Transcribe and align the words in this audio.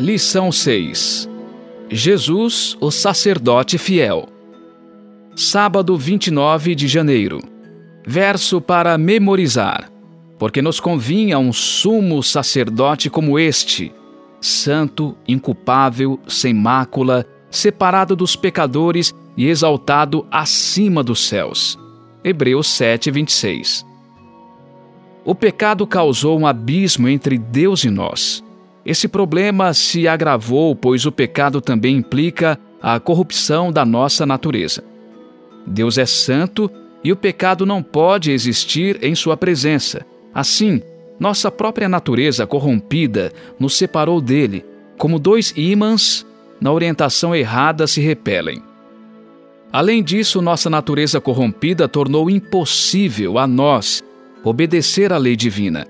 Lição 0.00 0.50
6 0.50 1.28
Jesus, 1.90 2.74
o 2.80 2.90
sacerdote 2.90 3.76
fiel. 3.76 4.30
Sábado 5.36 5.94
29 5.94 6.74
de 6.74 6.88
janeiro. 6.88 7.38
Verso 8.06 8.62
para 8.62 8.96
memorizar. 8.96 9.92
Porque 10.38 10.62
nos 10.62 10.80
convinha 10.80 11.38
um 11.38 11.52
sumo 11.52 12.22
sacerdote 12.22 13.10
como 13.10 13.38
este, 13.38 13.92
santo, 14.40 15.14
inculpável, 15.28 16.18
sem 16.26 16.54
mácula, 16.54 17.26
separado 17.50 18.16
dos 18.16 18.34
pecadores 18.34 19.12
e 19.36 19.48
exaltado 19.48 20.26
acima 20.30 21.04
dos 21.04 21.28
céus. 21.28 21.78
Hebreus 22.24 22.68
7, 22.68 23.10
26. 23.10 23.84
O 25.26 25.34
pecado 25.34 25.86
causou 25.86 26.40
um 26.40 26.46
abismo 26.46 27.06
entre 27.06 27.36
Deus 27.36 27.84
e 27.84 27.90
nós. 27.90 28.42
Esse 28.90 29.06
problema 29.06 29.72
se 29.72 30.08
agravou, 30.08 30.74
pois 30.74 31.06
o 31.06 31.12
pecado 31.12 31.60
também 31.60 31.98
implica 31.98 32.58
a 32.82 32.98
corrupção 32.98 33.70
da 33.70 33.84
nossa 33.84 34.26
natureza. 34.26 34.82
Deus 35.64 35.96
é 35.96 36.04
santo 36.04 36.68
e 37.04 37.12
o 37.12 37.16
pecado 37.16 37.64
não 37.64 37.84
pode 37.84 38.32
existir 38.32 38.98
em 39.00 39.14
sua 39.14 39.36
presença. 39.36 40.04
Assim, 40.34 40.82
nossa 41.20 41.52
própria 41.52 41.88
natureza 41.88 42.48
corrompida 42.48 43.32
nos 43.60 43.76
separou 43.76 44.20
dele, 44.20 44.64
como 44.98 45.20
dois 45.20 45.54
ímãs 45.56 46.26
na 46.60 46.72
orientação 46.72 47.32
errada 47.32 47.86
se 47.86 48.00
repelem. 48.00 48.60
Além 49.72 50.02
disso, 50.02 50.42
nossa 50.42 50.68
natureza 50.68 51.20
corrompida 51.20 51.86
tornou 51.86 52.28
impossível 52.28 53.38
a 53.38 53.46
nós 53.46 54.02
obedecer 54.42 55.12
à 55.12 55.16
lei 55.16 55.36
divina. 55.36 55.86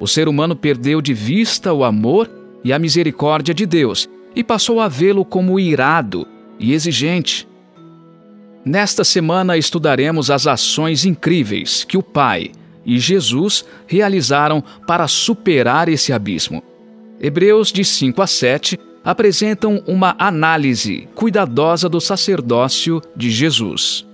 O 0.00 0.06
ser 0.06 0.28
humano 0.28 0.56
perdeu 0.56 1.02
de 1.02 1.12
vista 1.12 1.74
o 1.74 1.84
amor 1.84 2.37
e 2.64 2.72
a 2.72 2.78
misericórdia 2.78 3.54
de 3.54 3.66
Deus 3.66 4.08
e 4.34 4.44
passou 4.44 4.80
a 4.80 4.88
vê-lo 4.88 5.24
como 5.24 5.58
irado 5.58 6.26
e 6.58 6.72
exigente. 6.72 7.46
Nesta 8.64 9.04
semana 9.04 9.56
estudaremos 9.56 10.30
as 10.30 10.46
ações 10.46 11.04
incríveis 11.04 11.84
que 11.84 11.96
o 11.96 12.02
Pai 12.02 12.52
e 12.84 12.98
Jesus 12.98 13.64
realizaram 13.86 14.62
para 14.86 15.06
superar 15.08 15.88
esse 15.88 16.12
abismo. 16.12 16.62
Hebreus 17.20 17.72
de 17.72 17.84
5 17.84 18.22
a 18.22 18.26
7 18.26 18.78
apresentam 19.04 19.82
uma 19.86 20.14
análise 20.18 21.08
cuidadosa 21.14 21.88
do 21.88 22.00
sacerdócio 22.00 23.00
de 23.16 23.30
Jesus. 23.30 24.06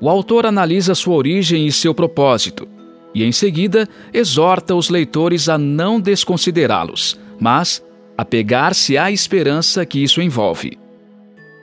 O 0.00 0.08
autor 0.08 0.46
analisa 0.46 0.94
sua 0.94 1.14
origem 1.14 1.66
e 1.66 1.72
seu 1.72 1.94
propósito, 1.94 2.68
e 3.14 3.22
em 3.22 3.30
seguida 3.30 3.88
exorta 4.12 4.74
os 4.74 4.88
leitores 4.88 5.48
a 5.48 5.56
não 5.56 6.00
desconsiderá-los, 6.00 7.18
mas 7.42 7.84
a 8.16 8.24
pegar-se 8.24 8.96
à 8.96 9.10
esperança 9.10 9.84
que 9.84 10.00
isso 10.00 10.22
envolve. 10.22 10.78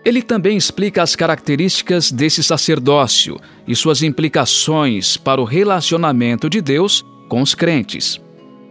Ele 0.04 0.22
também 0.22 0.58
explica 0.58 1.02
as 1.02 1.16
características 1.16 2.12
desse 2.12 2.44
sacerdócio 2.44 3.40
e 3.66 3.74
suas 3.74 4.04
implicações 4.04 5.16
para 5.16 5.40
o 5.40 5.46
relacionamento 5.46 6.50
de 6.50 6.60
Deus 6.60 7.06
com 7.30 7.42
os 7.42 7.56
crentes. 7.56 8.20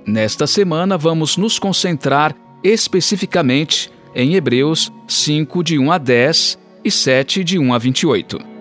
Nesta 0.06 0.46
semana, 0.46 0.98
vamos 0.98 1.38
nos 1.38 1.58
concentrar 1.58 2.34
especificamente 2.62 3.90
em 4.14 4.34
Hebreus 4.34 4.92
5, 5.06 5.64
de 5.64 5.78
1 5.78 5.92
a 5.92 5.98
10 5.98 6.58
e 6.84 6.90
7, 6.90 7.42
de 7.42 7.58
1 7.58 7.72
a 7.72 7.78
28. 7.78 8.57